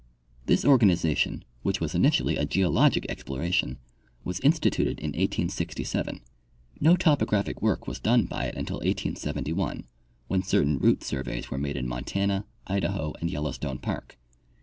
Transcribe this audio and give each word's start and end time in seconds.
—This 0.47 0.65
organization, 0.65 1.45
which 1.61 1.79
was 1.79 1.93
initially 1.93 2.35
a 2.35 2.43
geologic 2.43 3.05
exploration, 3.07 3.77
was 4.23 4.39
instituted 4.39 4.97
in 4.99 5.09
1867. 5.09 6.21
No 6.79 6.95
topographic 6.95 7.61
work 7.61 7.85
was 7.85 7.99
done 7.99 8.25
by 8.25 8.45
it 8.45 8.55
until 8.55 8.77
1871, 8.77 9.85
when 10.27 10.41
certain 10.41 10.79
route 10.79 11.03
surveys 11.03 11.51
were 11.51 11.59
made 11.59 11.77
in 11.77 11.87
Montana, 11.87 12.45
Idaho 12.65 13.13
and 13.21 13.29
Yellowstone 13.29 13.77
park. 13.77 14.17